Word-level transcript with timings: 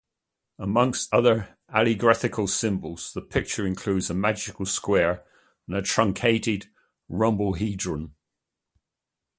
Amongst 0.57 1.13
other 1.13 1.59
allegorical 1.71 2.47
symbols, 2.47 3.13
the 3.13 3.21
picture 3.21 3.67
includes 3.67 4.09
a 4.09 4.15
magic 4.15 4.55
square 4.65 5.23
and 5.67 5.75
a 5.77 5.83
truncated 5.83 6.71
rhombohedron. 7.07 8.09